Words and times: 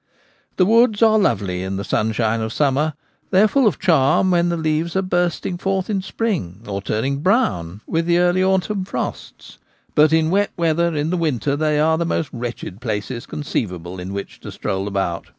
The 0.57 0.65
woods 0.65 1.03
are 1.03 1.19
lovely 1.19 1.61
in 1.61 1.75
the 1.75 1.83
sunshine 1.83 2.41
of 2.41 2.51
summer; 2.51 2.95
they 3.29 3.43
are 3.43 3.47
full 3.47 3.67
of 3.67 3.77
charm 3.77 4.31
when 4.31 4.49
the 4.49 4.57
leaves 4.57 4.95
are 4.95 5.03
bursting 5.03 5.59
forth 5.59 5.91
in 5.91 6.01
spring 6.01 6.63
or 6.67 6.81
turning 6.81 7.19
brown 7.19 7.81
witji 7.87 8.05
the 8.05 8.17
early 8.17 8.43
autumn 8.43 8.83
frosts; 8.83 9.59
but 9.93 10.11
in 10.11 10.31
wet 10.31 10.49
weather 10.57 10.95
in 10.95 11.11
the 11.11 11.17
winter 11.17 11.55
they 11.55 11.79
are 11.79 11.99
the 11.99 12.05
most 12.05 12.29
wretched 12.33 12.81
places 12.81 13.27
conceivable 13.27 13.99
in 13.99 14.11
which 14.11 14.39
to 14.39 14.51
stroll 14.51 14.87
about. 14.87 15.27